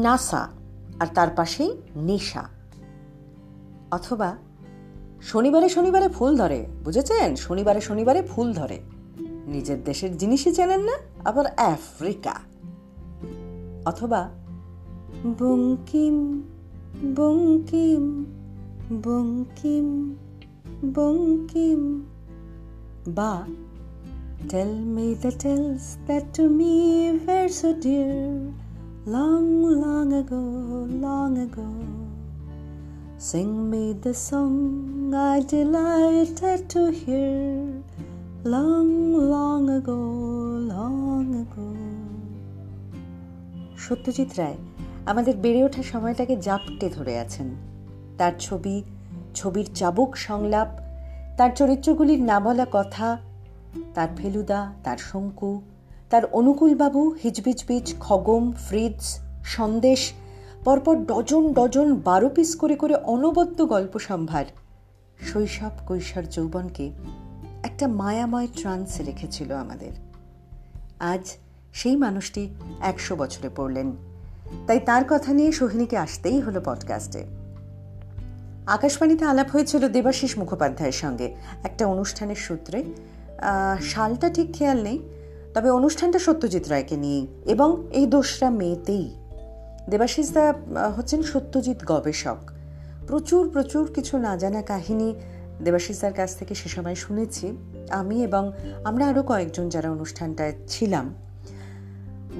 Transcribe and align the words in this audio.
NASA 0.00 0.48
আর 1.00 1.06
তার 1.14 1.28
পাশেই 1.36 1.76
নেশা। 1.96 2.48
অথবা 3.90 4.36
শনিবারে 5.22 5.68
শনিবারে 5.68 6.08
ফুল 6.08 6.36
ধরে, 6.36 6.66
বুঝেছেন? 6.84 7.36
শনিবারে 7.36 7.80
শনিবারে 7.80 8.22
ফুল 8.22 8.52
ধরে। 8.52 8.80
নিজের 9.46 9.84
দেশের 9.84 10.16
জিনিসই 10.16 10.52
চেনেন 10.52 10.80
না, 10.80 10.92
আবার 11.24 11.46
আফ্রিকা। 11.46 12.34
অথবা 13.84 14.30
বঙ্কিম 15.38 16.42
বঙ্কিম 17.16 18.24
বঙ্কিম 19.04 20.14
বঙ্কিম। 20.94 22.04
বা 23.08 23.42
Tell 24.42 24.98
me 24.98 25.14
the 25.22 25.30
tales 25.30 26.10
that 26.10 26.40
to 26.40 26.48
me 26.48 27.12
were 27.12 27.48
so 27.48 27.80
dear 27.86 28.50
long, 29.06 29.80
long 29.80 30.12
ago, 30.12 30.36
long 30.88 31.36
ago. 31.38 31.66
Sing 33.18 33.68
me 33.68 33.94
the 33.94 34.14
song 34.14 35.12
I 35.12 35.40
delighted 35.40 36.70
to 36.70 36.90
hear 36.92 37.82
long, 38.44 39.12
long 39.12 39.70
ago, 39.70 39.98
long 40.70 41.34
ago. 41.34 41.66
Satyajit 43.78 44.30
Ray 44.38 44.58
আমাদের 45.06 45.34
বেড়ে 45.36 45.60
ওঠা 45.64 45.82
সময়টাকে 45.82 46.34
জাপটে 46.36 46.88
ধরে 46.88 47.14
আছেন 47.18 47.48
তার 48.18 48.34
ছবি 48.38 48.76
ছবির 49.34 49.66
চাবুক 49.74 50.10
সংলাপ 50.16 50.70
তার 51.36 51.50
চরিত্রগুলির 51.56 52.20
না 52.22 52.40
বলা 52.40 52.66
কথা 52.72 53.08
তার 53.94 54.08
ফেলুদা 54.16 54.60
তার 54.84 54.98
শঙ্কু 54.98 55.62
তার 56.12 56.26
অনুকূলবাবু 56.26 57.16
হিজবিজবিজ 57.24 57.94
খগম, 58.00 58.52
ফ্রিজ, 58.52 59.18
সন্দেশ, 59.44 60.12
পরপর 60.64 60.96
ডজন 60.96 61.52
ডজন 61.52 61.94
বারো 61.94 62.28
পিস 62.28 62.56
করে 62.56 62.76
করে 62.76 62.94
অনবদ্য 62.94 63.68
গল্প 63.68 63.98
সম্ভার। 63.98 64.44
শৈশব 65.20 65.70
কৈশোর 65.86 66.22
যৌবনকে 66.22 66.90
একটা 67.62 67.88
মায়াময় 67.88 68.46
ট্রান্সে 68.56 69.02
রেখেছিল 69.02 69.52
আমাদের। 69.52 69.92
আজ 71.00 71.36
সেই 71.72 71.96
মানুষটি 71.96 72.54
একশো 72.80 73.16
বছরে 73.16 73.50
পড়লেন। 73.56 73.92
তাই 74.66 74.80
তার 74.80 75.04
কথা 75.08 75.32
নিয়ে 75.32 75.52
সোহিনীকে 75.52 75.96
আসতেই 75.96 76.40
হলো 76.40 76.60
পডকাস্টে। 76.64 77.24
আকাশবাণীতে 78.66 79.24
আলাপ 79.24 79.50
হয়েছিল 79.50 79.88
দেবাশিস 79.88 80.38
মুখোপাধ্যায়ের 80.38 80.92
সঙ্গে। 80.92 81.34
একটা 81.64 81.86
অনুষ্ঠানের 81.86 82.36
সূত্রে 82.36 82.84
সালটা 83.80 84.30
ঠিক 84.30 84.52
খেয়াল 84.52 84.82
নেই 84.82 84.98
তবে 85.54 85.70
অনুষ্ঠানটা 85.70 86.18
সত্যজিৎ 86.18 86.68
রায়কে 86.68 86.96
নিয়েই 86.96 87.26
এবং 87.44 87.86
এই 87.90 88.06
দোসরা 88.06 88.50
মেয়েতেই 88.50 89.14
দেবাশিস 89.90 90.32
দা 90.32 90.54
হচ্ছেন 90.96 91.22
সত্যজিৎ 91.22 91.84
গবেষক। 91.86 92.36
প্রচুর 93.06 93.50
প্রচুর 93.50 93.92
কিছু 93.94 94.18
না 94.18 94.36
জানা 94.36 94.62
কাহিনী 94.62 95.14
দেবাশিসদার 95.64 96.12
কাছ 96.12 96.36
থেকে 96.36 96.54
সে 96.54 96.68
সময় 96.68 96.94
শুনেছি। 96.94 97.56
আমি 97.90 98.22
এবং 98.22 98.52
আমরা 98.84 99.06
আরও 99.06 99.22
কয়েকজন 99.22 99.68
যারা 99.68 99.90
অনুষ্ঠানটায় 99.90 100.52
ছিলাম। 100.68 101.14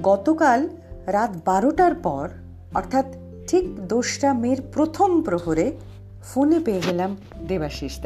গতকাল 0.03 0.69
রাত 1.05 1.31
বারোটার 1.45 1.95
পর, 1.95 2.29
অর্থাৎ 2.73 3.05
ঠিক 3.47 3.87
দোসরা 3.87 4.33
মেয়ের 4.33 4.57
প্রথম 4.73 5.21
প্রহরে 5.21 5.77
ফোনে 6.23 6.59
পেয়ে 6.59 6.81
গেলাম 6.85 7.17
দেবাশিস 7.47 7.99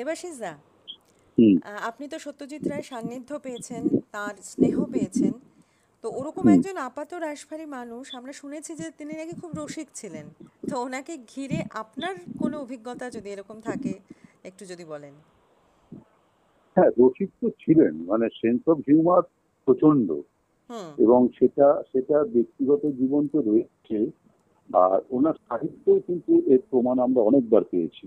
দেবাশিস 0.00 0.36
দা 0.44 0.52
আপনি 1.90 2.04
তো 2.12 2.16
সত্যজিৎ 2.26 2.64
রায় 2.70 2.84
সান্নিধ্য 2.90 3.30
পেয়েছেন 3.46 3.82
তার 4.14 4.34
স্নেহ 4.50 4.76
পেয়েছেন। 4.94 5.32
তো 6.04 6.06
ওরকম 6.18 6.44
একজন 6.56 6.76
আপাত 6.88 7.10
রাশভারী 7.26 7.66
মানুষ 7.78 8.04
আমরা 8.18 8.32
শুনেছি 8.40 8.72
যে 8.80 8.86
তিনি 8.98 9.12
নাকি 9.20 9.34
খুব 9.40 9.50
রসিক 9.60 9.88
ছিলেন। 10.00 10.26
তো 10.68 10.74
ওনাকে 10.84 11.14
ঘিরে 11.32 11.58
আপনার 11.82 12.14
কোনো 12.40 12.56
অভিজ্ঞতা 12.64 13.06
যদি 13.16 13.28
এরকম 13.34 13.56
থাকে 13.68 13.92
একটু 14.48 14.62
যদি 14.70 14.84
বলেন। 14.92 15.14
হ্যাঁ 16.76 16.90
রসিক 17.00 17.30
তো 17.40 17.46
ছিলেন 17.62 17.94
মানে 18.10 18.26
সেন্স 18.40 18.62
অফ 18.72 18.78
হিউমার 18.88 19.22
প্রচণ্ড 19.66 20.08
এবং 21.04 21.20
সেটা 21.38 21.68
সেটা 21.90 22.16
ব্যক্তিগত 22.34 22.82
জীবন 23.00 23.22
তো 23.32 23.38
রয়েছে। 23.50 23.98
আর 24.70 24.98
ওনার 25.16 25.36
সাহিত্য 25.48 25.86
কিন্তু 26.06 26.32
এর 26.52 26.60
প্রমাণ 26.70 26.96
আমরা 27.06 27.20
অনেকবার 27.28 27.62
পেয়েছি। 27.72 28.06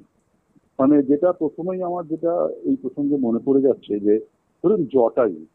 মানে 0.79 1.03
যেটা 1.03 1.31
প্রথমেই 1.31 1.81
আমার 1.81 2.07
যেটা 2.07 2.33
এই 2.63 2.75
প্রসঙ্গে 2.75 3.15
মনে 3.17 3.39
পড়ে 3.45 3.61
যাচ্ছে 3.61 3.99
যে 3.99 4.19
ধরুন 4.63 4.85
জটায়ু। 4.85 5.45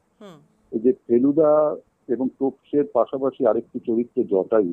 এই 0.72 0.80
যে 0.80 0.92
ফেলুদা 1.06 1.76
এবং 2.08 2.28
তোপসের 2.38 2.84
পাশাপাশি 2.92 3.46
আরেকটি 3.46 3.78
চরিত্র 3.86 4.16
জটায়ু 4.24 4.72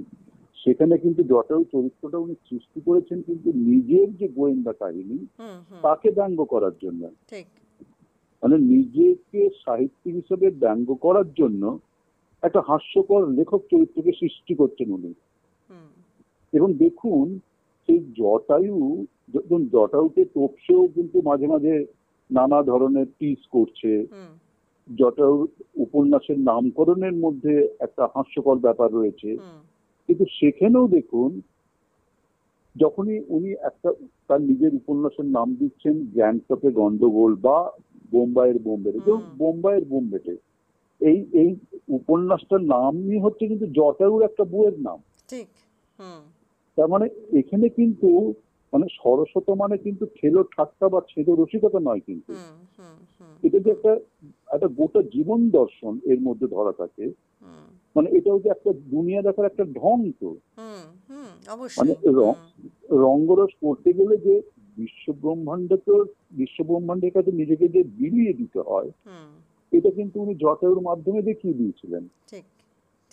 সেখানে 0.57 0.97
কিন্তু 0.97 1.23
জটায়ু 1.23 1.63
চরিত্রটা 1.63 2.17
উনি 2.17 2.35
সৃষ্টি 2.49 2.81
করেছেন 2.85 3.21
কিন্তু 3.21 3.49
নিজের 3.55 4.17
যে 4.17 4.27
গোয়েন্দা 4.27 4.73
কাহিনী 4.73 5.17
তাকে 5.81 6.11
ব্যঙ্গ 6.11 6.43
করার 6.43 6.75
জন্য। 6.81 7.01
মানে 8.43 8.57
নিজেকে 8.57 9.49
সাহিত্যিক 9.65 10.15
হিসেবে 10.15 10.51
ব্যঙ্গ 10.51 10.93
করার 10.93 11.33
জন্য 11.33 11.79
একটা 12.43 12.61
হাস্যকর 12.67 13.21
লেখক 13.29 13.61
চরিত্রকে 13.71 14.11
সৃষ্টি 14.11 14.53
করছেন 14.55 14.91
উনি। 14.93 15.13
এবং 16.53 16.73
দেখুন 16.73 17.39
সেই 17.89 17.99
জটায়ু 18.15 19.05
যখন 19.33 19.65
জটায়ুকে 19.65 20.25
তোপসেও 20.25 20.87
কিন্তু 20.87 21.21
মাঝে 21.21 21.47
মাঝে 21.47 21.85
নানা 22.31 22.63
ধরনের 22.63 23.05
টিস 23.19 23.39
করছে। 23.51 24.05
জটায়ুর 24.89 25.47
উপন্যাসের 25.75 26.39
নামকরণের 26.39 27.13
মধ্যে 27.13 27.67
একটা 27.79 28.07
হাস্যকর 28.15 28.55
ব্যাপার 28.55 28.93
রয়েছে। 28.93 29.37
কিন্তু 30.09 30.25
সেখানেও 30.39 30.87
দেখুন 30.87 31.41
যখনই 32.75 33.19
উনি 33.27 33.51
একটা 33.51 33.89
তার 34.27 34.41
নিজের 34.41 34.75
উপন্যাসের 34.75 35.25
নাম 35.25 35.55
দিচ্ছেন 35.55 35.95
গ্যাংটকে 36.13 36.71
গন্ডগোল 36.71 37.35
বা 37.35 37.71
বোম্বাইয়ের 38.11 38.59
বোম্বেটে 38.59 38.99
যেমন 38.99 39.23
বোম্বাইয়ের 39.37 39.85
বোম্বেটে 39.85 40.35
এই 41.01 41.25
এই 41.33 41.55
উপন্যাসটার 41.87 42.61
নামই 42.63 43.19
হচ্ছে 43.19 43.47
কিন্তু 43.47 43.65
জটায়ুর 43.65 44.23
একটা 44.23 44.43
বইয়ের 44.43 44.79
নাম। 44.81 44.99
ঠিক 45.27 45.47
তার 46.77 46.87
মানে 46.87 47.05
এখানে 47.39 47.65
কিন্তু 47.69 48.09
মানে 48.73 48.85
সরস্বত 49.03 49.47
মানে 49.63 49.75
কিন্তু 49.77 50.03
ছেলো 50.17 50.39
ঠাট্টা 50.55 50.85
বা 50.89 50.99
ছেদ 51.11 51.27
রসিকতা 51.31 51.79
নয় 51.79 52.01
কিন্তু। 52.07 52.31
এটা 53.43 53.57
যে 53.59 53.69
একটা 53.71 53.91
একটা 54.49 54.67
গোটা 54.79 55.01
জীবন 55.15 55.39
দর্শন 55.49 55.93
এর 56.05 56.19
মধ্যে 56.21 56.47
ধরা 56.47 56.73
থাকে 56.73 57.05
মানে 57.95 58.07
এটাও 58.09 58.37
যে 58.39 58.49
একটা 58.49 58.71
দুনিয়া 58.93 59.21
দেখার 59.21 59.45
একটা 59.45 59.63
ঢং 59.79 59.97
তো। 60.21 60.29
মানে 61.77 61.93
রঙ্গরস 63.05 63.53
করতে 63.61 63.89
গেলে 63.93 64.15
যে 64.17 64.35
বিশ্ব 64.77 65.05
ব্রহ্মাণ্ড 65.21 65.69
তো 65.87 65.93
বিশ্ব 66.31 66.57
ব্রহ্মাণ্ডের 66.63 67.11
কাছে 67.11 67.31
নিজেকে 67.31 67.65
যে 67.67 67.81
বিলিয়ে 67.99 68.33
দিতে 68.33 68.59
হয় 68.61 68.89
এটা 69.71 69.89
কিন্তু 69.91 70.15
উনি 70.21 70.33
জটায়ুর 70.35 70.81
মাধ্যমে 70.81 71.21
দেখিয়ে 71.21 71.57
দিয়েছিলেন। 71.59 72.03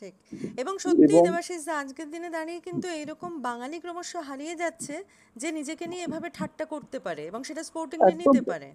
ঠিক। 0.03 0.15
এবং 0.57 0.75
সত্যি 0.79 1.15
দেবাশিস 1.19 1.63
আজকের 1.81 2.09
দিনে 2.11 2.29
দাঁড়িয়ে 2.31 2.61
কিন্তু 2.61 2.87
এইরকম 2.89 3.31
বাঙালি 3.43 3.77
ক্রমশ 3.81 4.11
হারিয়ে 4.29 4.55
যাচ্ছে 4.55 4.95
যে 5.37 5.49
নিজেকে 5.53 5.85
নিয়ে 5.87 6.05
এভাবে 6.05 6.29
ঠাট্টা 6.35 6.65
করতে 6.65 6.99
পারে 6.99 7.23
এবং 7.27 7.41
সেটা 7.43 7.63
স্পোর্টিং 7.63 7.99
নিতে 8.17 8.41
পারে। 8.51 8.69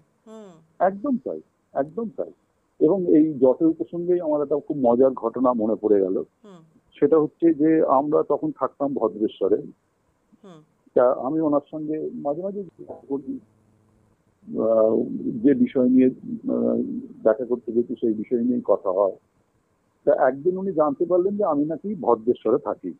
একদম 0.80 1.14
তাই 1.24 1.40
একদম 1.74 2.06
তাই। 2.16 2.30
এবং 2.80 2.98
এই 3.16 3.24
জটের 3.34 3.70
প্রসঙ্গে 3.72 4.14
আমার 4.20 4.40
একটা 4.42 4.56
খুব 4.66 4.76
মজার 4.86 5.12
ঘটনা 5.14 5.50
মনে 5.52 5.76
পড়ে 5.82 5.98
গেল। 6.00 6.16
সেটা 6.96 7.16
হচ্ছে 7.18 7.46
যে 7.54 7.70
আমরা 7.98 8.20
তখন 8.28 8.50
থাকতাম 8.60 8.88
ভদ্রেশ্বরে। 8.94 9.58
তা 10.96 11.04
আমি 11.26 11.38
ওনার 11.40 11.64
সঙ্গে 11.70 11.96
মাঝে 12.24 12.42
মাঝে 12.42 12.60
যে 15.44 15.52
বিষয় 15.54 15.88
নিয়ে 15.88 16.08
দেখা 17.24 17.44
করতে 17.44 17.68
যেত 17.72 17.88
সেই 18.00 18.14
বিষয় 18.14 18.42
নিয়ে 18.42 18.60
কথা 18.64 18.90
হয়। 18.90 19.16
তা 20.08 20.14
একদিন 20.28 20.56
উনি 20.56 20.72
জানতে 20.72 21.04
পারলেন 21.04 21.36
যে 21.36 21.44
আমি 21.44 21.64
নাকি 21.64 21.94
ভদ্রেশ্বরে 21.94 22.58
থাকি। 22.58 22.92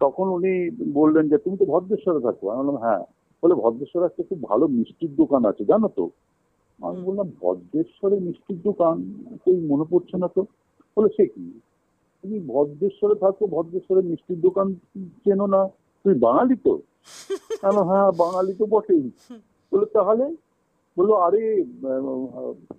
তখন 0.00 0.28
উনি 0.28 0.70
বললেন 0.92 1.28
যে 1.28 1.38
তুমি 1.38 1.56
তো 1.56 1.64
ভদ্রেশ্বরে 1.64 2.20
থাকো। 2.20 2.50
আমি 2.50 2.58
বললাম 2.58 2.76
হ্যাঁ। 2.76 3.04
বলে 3.42 3.54
ভদ্রেশ্বরে 3.54 4.04
একটা 4.06 4.22
খুব 4.22 4.42
ভালো 4.42 4.68
মিষ্টির 4.68 5.16
দোকান 5.16 5.44
আছে 5.44 5.64
জানো 5.64 5.88
তো? 5.88 6.10
আমি 6.78 7.02
বললাম 7.02 7.28
ভদ্রেশ্বরে 7.42 8.20
মিষ্টির 8.20 8.62
দোকান? 8.62 8.96
কই 9.44 9.56
মনে 9.66 9.84
পড়ছে 9.90 10.16
না 10.16 10.28
তো? 10.28 10.46
বলে 10.96 11.08
সে 11.16 11.26
কি? 11.26 11.60
তুমি 12.22 12.40
ভদ্রেশ্বরে 12.40 13.14
থাকো 13.14 13.46
ভদ্রেশ্বরে 13.46 14.02
মিষ্টির 14.02 14.40
দোকান 14.40 14.74
চেনো 15.24 15.46
না? 15.46 15.68
তুই 16.04 16.14
বাঙালি 16.14 16.56
তো? 16.56 16.80
হ্যাঁ 17.62 18.12
বাঙালি 18.12 18.54
তো 18.54 18.66
বটেই। 18.66 19.10
বলে 19.72 19.86
তাহলে? 19.86 20.34
বলল 20.96 21.12
আরে 21.12 21.64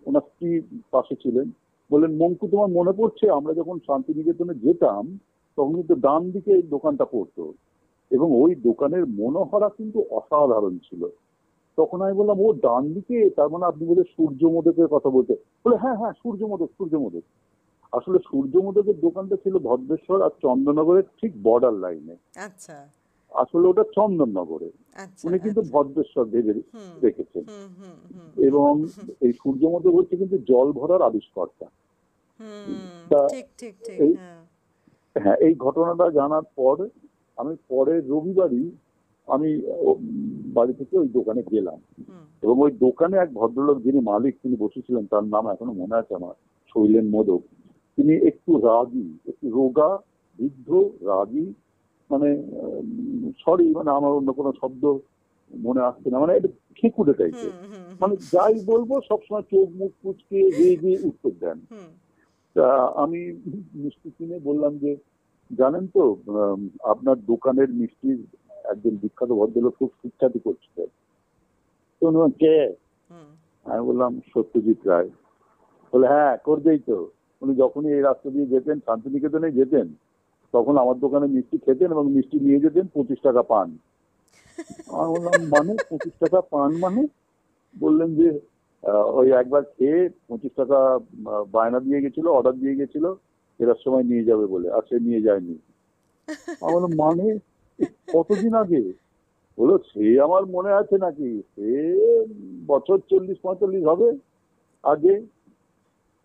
ওনার 0.06 0.22
স্ত্রী 0.22 0.62
পাশে 0.92 1.16
ছিলেন। 1.16 1.52
বললেন, 1.92 2.12
মঙ্কু, 2.18 2.48
তোমার 2.48 2.70
মনে 2.70 2.92
পড়ছে? 2.92 3.26
আমরা 3.30 3.54
যখন 3.54 3.80
শান্তিনিকেতনে 3.88 4.54
যেতাম, 4.54 5.04
তখন 5.58 5.74
কিন্তু 5.76 5.96
ডান 5.96 6.32
দিকে 6.32 6.54
দোকানটা 6.62 7.06
পড়তো। 7.06 7.54
এবং 8.12 8.28
ওই 8.42 8.56
দোকানের 8.56 9.04
মনোহরা 9.20 9.70
কিন্তু 9.70 10.00
অসাধারণ 10.12 10.78
ছিল। 10.78 11.02
তখন 11.78 12.02
আমি 12.02 12.14
বললাম, 12.14 12.38
ও 12.40 12.54
ডান 12.54 12.94
দিকে 12.94 13.30
তার 13.30 13.50
মানে 13.50 13.66
আপনি 13.66 13.84
বলে 13.86 14.04
সূর্য 14.16 14.42
মোদকের 14.48 14.88
কথা 14.88 15.10
বলতে 15.10 15.34
বলে 15.66 15.76
হ্যাঁ 15.76 15.96
হ্যাঁ 15.96 16.14
সূর্য 16.24 16.42
মোদক 16.46 16.70
সূর্য 16.78 16.96
মোদক 16.96 17.26
আসলে 17.94 18.18
সূর্য 18.32 18.54
মোদকের 18.58 18.98
দোকানটা 19.02 19.36
ছিল 19.36 19.56
ভদ্রেশ্বর 19.58 20.22
আর 20.22 20.34
চন্দননগরের 20.42 21.04
ঠিক 21.22 21.32
বর্ডার 21.44 21.74
লাইনে 21.74 22.16
আচ্ছা। 22.36 22.78
আসলে 23.38 23.66
ওটা 23.68 23.84
চন্দননগরে 23.96 24.70
আচ্ছা 24.96 25.24
উনি 25.28 25.38
কিন্তু 25.40 25.62
ভদ্রেশ্বর 25.72 26.26
ভেবে 26.26 26.54
রেখেছেন 27.04 27.44
এবং 28.38 28.72
এই 29.26 29.34
সূর্য 29.34 29.62
মোদক 29.68 29.94
হচ্ছে 29.96 30.16
কিন্তু 30.18 30.38
জল 30.48 30.68
ভরার 30.72 31.02
আবিষ্কর্তা। 31.02 31.68
হ্যাঁ। 33.10 33.30
হ্যাঁ 35.16 35.38
এই 35.40 35.54
ঘটনাটা 35.56 36.06
জানার 36.10 36.46
পর 36.56 36.76
আমি 37.38 37.54
পরের 37.70 38.02
রবিবারই 38.10 38.66
আমি 39.28 39.50
বাড়ি 40.54 40.74
থেকে 40.74 40.98
ওই 40.98 41.08
দোকানে 41.08 41.42
গেলাম। 41.52 41.80
এবং 42.44 42.56
ওই 42.60 42.72
দোকানে 42.72 43.16
এক 43.18 43.30
ভদ্রলোক 43.34 43.78
যিনি 43.82 44.00
মালিক 44.02 44.34
তিনি 44.44 44.56
বসেছিলেন 44.56 45.04
তার 45.06 45.26
নাম 45.26 45.46
এখনও 45.50 45.74
মনে 45.74 45.96
আছে 45.96 46.14
আমার 46.16 46.36
শৈলেন 46.76 47.06
মোদক। 47.10 47.42
তিনি 47.98 48.14
একটু 48.30 48.52
রাগী 48.62 49.08
একটু 49.26 49.46
রোগা 49.50 49.90
বৃদ্ধ 50.40 50.70
রাগী 51.02 51.46
মানে 52.10 52.30
সরি 53.40 53.66
মানে 53.74 53.90
আমার 53.92 54.12
অন্য 54.12 54.30
কোনো 54.34 54.52
শব্দ 54.62 54.84
মনে 55.54 55.82
আসছে 55.82 56.08
না। 56.12 56.18
মানে 56.20 56.34
একটু 56.36 56.50
খেকুটে 56.76 57.14
টাইপের 57.14 57.54
মানে 58.02 58.16
যাই 58.34 58.56
বলব 58.72 58.90
সবসময় 59.10 59.46
চোখ 59.52 59.68
মুখ 59.80 59.92
কুচকে 60.02 60.40
রেগে 60.60 60.94
উত্তর 61.10 61.34
দেন। 61.40 61.58
তা 62.56 62.68
আমি 63.04 63.20
মিষ্টি 63.82 64.10
কিনে 64.18 64.38
বললাম 64.40 64.74
যে 64.78 64.92
জানেন 65.52 65.86
তো 65.88 66.04
আপনার 66.84 67.18
দোকানের 67.26 67.70
মিষ্টির 67.70 68.20
একজন 68.72 68.94
বিখ্যাত 69.02 69.32
ভদ্রলোক 69.32 69.74
খুব 69.80 69.92
সুখ্যাতি 70.02 70.40
করছে। 70.40 70.82
তো 72.02 72.06
কে? 72.42 72.58
আমি 73.66 73.82
বললাম 73.90 74.12
সত্যজিৎ 74.34 74.80
রায়। 74.88 75.10
বলে 75.94 76.08
হ্যাঁ 76.08 76.34
করবেই 76.38 76.80
তো। 76.90 76.98
উনি 77.42 77.54
যখনই 77.56 77.92
এই 77.94 78.02
রাস্তা 78.02 78.30
দিয়ে 78.30 78.52
যেতেন 78.54 78.78
শান্তিনিকেতনে 78.86 79.48
যেতেন। 79.52 79.88
তখন 80.54 80.76
আমার 80.78 80.98
দোকানে 81.00 81.28
মিষ্টি 81.28 81.58
খেতেন 81.58 81.90
এবং 81.92 82.06
মিষ্টি 82.12 82.38
নিয়ে 82.40 82.60
যেতেন 82.60 82.86
পঁচিশ 82.94 83.20
টাকা 83.24 83.42
পান। 83.44 83.68
আমি 84.94 85.10
বললাম 85.16 85.34
মানে 85.50 85.74
পঁচিশ 85.90 86.14
টাকা 86.20 86.40
পান 86.52 86.70
মানে? 86.80 87.02
বললেন 87.76 88.10
যে 88.16 88.28
ওই 89.14 89.28
একবার 89.32 89.64
খেয়ে 89.76 90.00
পঁচিশ 90.28 90.52
টাকা 90.56 90.80
বায়না 91.52 91.80
দিয়ে 91.80 92.04
গেছিল 92.04 92.26
অর্ডার 92.28 92.56
দিয়ে 92.60 92.76
গেছিল 92.76 93.06
ফেরার 93.60 93.80
সময় 93.86 94.04
নিয়ে 94.04 94.24
যাবে 94.24 94.46
বলে 94.48 94.68
আর 94.72 94.84
সে 94.90 94.96
নিয়ে 95.00 95.22
যায়নি। 95.22 95.56
আমি 96.62 96.72
বললাম 96.74 96.94
মানে? 96.98 97.28
কতদিন 98.08 98.54
আগে? 98.56 98.82
বলো 99.58 99.76
সে 99.90 100.06
আমার 100.22 100.44
মনে 100.46 100.72
আছে 100.72 100.96
নাকি 100.98 101.30
সে 101.54 101.70
বছর 102.68 102.98
চল্লিশ 103.10 103.38
পঁয়তাল্লিশ 103.42 103.84
হবে 103.86 104.08
আগে। 104.84 105.16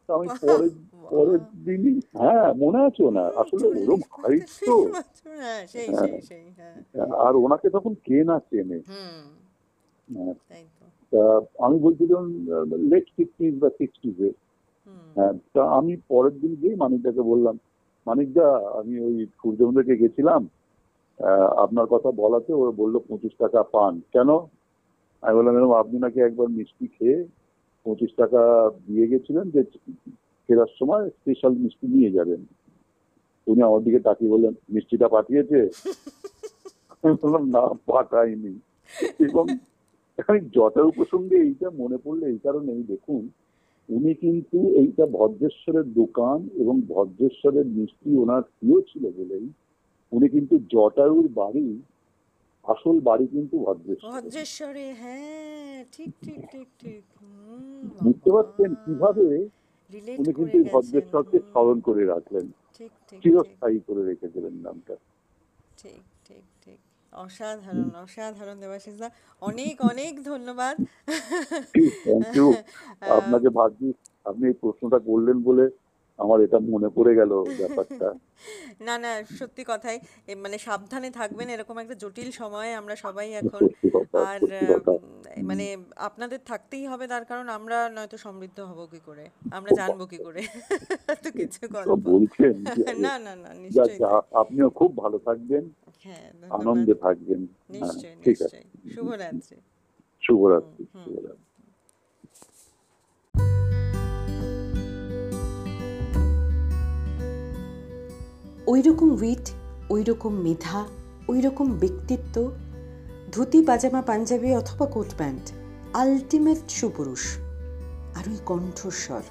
আমি 0.09 0.27
পরের 0.43 0.73
পরের 1.03 1.43
দিনই 1.65 1.97
হ্যাঁ 2.15 2.49
মনে 2.55 2.79
আছে 2.79 3.05
না 3.11 3.25
আসলে 3.37 3.67
ওরম 3.81 4.01
হাইট 4.13 4.49
তো 4.61 4.75
হ্যাঁ 5.41 5.63
সেই 5.69 5.89
হ্যাঁ। 6.59 6.77
আর 7.27 7.35
ওনাকে 7.37 7.69
তখন 7.71 7.93
কে 8.05 8.19
না 8.25 8.37
চেনে। 8.51 8.79
হ্যাঁ, 10.09 10.35
আমি 11.59 11.77
বলছিলাম 11.79 12.25
লেট 12.91 13.07
বা 13.55 13.69
সিক্সটিজে 13.79 14.29
হ্যাঁ 15.17 15.35
তা 15.55 15.63
আমি 15.79 15.93
পরের 16.09 16.35
দিন 16.41 16.53
গিয়ে 16.55 16.75
মানিকদাকে 16.77 17.23
বললাম 17.23 17.57
মানিকদা 18.07 18.47
আমি 18.79 18.95
ওই 19.01 19.15
সূর্যমন্দিরকে 19.41 19.95
গেছিলাম। 19.97 20.43
আপনার 21.57 21.87
কথা 21.87 22.11
বলাতে 22.11 22.51
ও 22.53 22.73
বলল 22.73 22.95
পঁচিশ 23.09 23.33
টাকা 23.39 23.61
পান। 23.75 23.95
কেন? 24.13 24.31
আমি 25.23 25.35
বললাম 25.37 25.53
ম্যাডাম 25.55 25.73
আপনি 25.73 25.97
নাকি 25.99 26.19
একবার 26.21 26.49
মিষ্টি 26.49 26.87
খেয়ে 26.89 27.19
পঁচিশ 27.87 28.11
টাকা 28.17 28.41
দিয়ে 28.87 29.07
গেছিলেন 29.07 29.47
যে 29.51 29.61
ফেরার 30.49 30.71
সময় 30.79 31.05
স্পেশাল 31.11 31.53
মিষ্টি 31.55 31.87
নিয়ে 31.87 32.11
যাবেন। 32.11 32.41
উনি 33.47 33.61
আমার 33.63 33.81
দিকে 33.83 33.99
তাকিয়ে 33.99 34.31
বললেন 34.31 34.55
মিষ্টিটা 34.69 35.09
পাঠিয়েছে? 35.09 35.59
বললাম 37.23 37.45
না 37.51 37.63
পাঠায়নি 37.87 38.55
এবং 39.19 39.45
আমি 40.29 40.41
জটায়ু 40.55 40.91
প্রসঙ্গে 40.91 41.37
এইটা 41.37 41.69
মনে 41.71 41.99
পড়লে 41.99 42.25
এই 42.27 42.39
কারণেই 42.39 42.83
দেখুন 42.83 43.23
উনি 43.89 44.15
কিন্তু 44.15 44.59
এইটা 44.77 45.05
ভদ্রেশ্বরের 45.07 45.87
দোকান 45.93 46.39
এবং 46.59 46.77
ভদ্রেশ্বরের 46.89 47.67
মিষ্টি 47.67 48.11
ওনার 48.17 48.43
প্রিয় 48.57 48.79
ছিল 48.81 49.05
বলেই 49.17 49.47
উনি 50.13 50.27
কিন্তু 50.29 50.55
জটায়ুর 50.71 51.29
বাড়ি 51.29 51.69
আসল 52.65 52.97
বাড়ি 53.01 53.27
কিন্তু 53.27 53.57
ভদ্রেশ্বর। 53.59 54.11
ভদ্রেশ্বরে 54.13 54.87
হ্যাঁ 54.93 55.85
ঠিক 55.93 56.13
ঠিক 56.23 56.41
ঠিক 56.53 56.69
ঠিক। 56.79 57.03
বুঝতে 58.03 58.31
পারছেন 58.31 58.71
কীভাবে 58.85 59.27
উনি 60.19 60.33
কিন্তু 60.33 60.59
ভদ্রেশ্বরকে 60.73 61.39
স্মরণ 61.39 61.81
করে 61.81 62.07
রাখলেন। 62.07 62.47
চিরস্থায়ী 63.23 63.79
করে 63.87 64.03
রেখেছিলেন 64.05 64.55
নামটা। 64.55 64.95
ঠিক 65.79 66.03
ঠিক 66.25 66.45
ঠিক। 66.65 66.79
অসাধারণ 67.13 67.91
অসাধারণ 67.95 68.61
দেবাশিস 68.61 68.99
দা। 68.99 69.11
অনেক 69.41 69.83
অনেক 69.83 70.25
ধন্যবাদ। 70.25 70.77
আপনাকে 73.11 73.49
ভাবছি 73.49 73.93
আপনি 74.25 74.47
এই 74.47 74.55
প্রশ্নটা 74.61 74.99
করলেন 74.99 75.43
বলে 75.43 75.65
আমার 76.19 76.41
এটা 76.41 76.59
মনে 76.59 76.89
পড়ে 76.89 77.15
গেল 77.15 77.33
ব্যাপারটা। 77.59 78.09
না 78.81 78.99
না 78.99 79.23
সত্যি 79.39 79.65
কথাই। 79.69 79.99
মানে 80.37 80.59
সাবধানে 80.59 81.11
থাকবেন 81.11 81.49
এরকম 81.49 81.79
একটা 81.79 81.95
জটিল 81.95 82.31
সময়ে 82.31 82.75
আমরা 82.75 82.97
সবাই 82.97 83.33
এখন। 83.33 83.61
আর 84.25 84.41
মানে 85.43 85.67
আপনাদের 85.97 86.41
থাকতেই 86.47 86.87
হবে 86.87 87.07
তার 87.07 87.25
কারণ 87.25 87.49
আমরা 87.49 87.89
নয়তো 87.89 88.17
সমৃদ্ধ 88.17 88.61
হব 88.61 88.81
কি 88.91 89.01
করে? 89.05 89.25
আমরা 89.51 89.71
জানব 89.77 90.07
কি 90.07 90.19
করে? 90.19 90.41
তো 91.25 91.31
কিছু 91.31 91.69
গল্প। 91.69 91.89
না 93.07 93.19
না 93.19 93.37
না 93.37 93.55
নিশ্চয়ই। 93.55 93.99
আপনিও 94.33 94.71
খুব 94.71 94.97
ভালো 94.97 95.19
থাকবেন। 95.19 95.65
হ্যাঁ 96.03 96.33
আনন্দে 96.51 96.95
থাকবেন। 96.95 97.47
হ্যাঁ 97.47 97.81
নিশ্চয়ই 97.81 98.17
নিশ্চয়ই। 98.27 98.67
শুভরাত্রি। 98.95 99.57
শুভরাত্রি। 100.23 100.85
শুভরাত্রি। 100.95 101.52
ওই 108.67 108.83
রকম 108.83 109.11
উইট 109.11 109.51
ওই 109.91 110.05
রকম 110.05 110.35
মেধা 110.35 110.87
ওই 111.29 111.41
রকম 111.41 111.71
ব্যক্তিত্ব, 111.71 112.51
ধুতি, 113.33 113.65
পাজামা, 113.65 114.03
পাঞ্জাবি 114.03 114.55
অথবা 114.55 114.87
কোট 114.87 115.07
প্যান্ট 115.17 115.53
আলটিমেট 115.93 116.59
সুপুরুষ। 116.69 117.39
আর 118.15 118.29
ওই 118.29 118.37
কণ্ঠস্বর, 118.47 119.23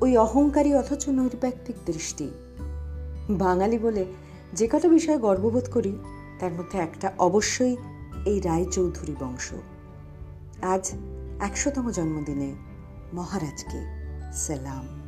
ওই 0.00 0.16
অহংকারী 0.16 0.74
অথচ 0.74 1.08
নৈর্ব্যক্তিক 1.08 1.76
দৃষ্টি। 1.86 2.30
বাঙালি 3.30 3.78
বলে 3.78 4.04
যে 4.52 4.68
কটা 4.68 4.88
বিষয়ে 4.88 5.18
গর্ববোধ 5.18 5.70
করি, 5.70 5.92
তার 6.40 6.52
মধ্যে 6.52 6.78
একটা 6.78 7.12
অবশ্যই 7.18 7.76
এই 8.26 8.40
রায়চৌধুরী 8.40 9.14
বংশ। 9.20 9.52
আজ 10.62 10.90
একশোতম 11.40 11.90
জন্মদিনে 11.90 12.54
মহারাজকে 13.14 13.80
সালাম। 14.32 15.01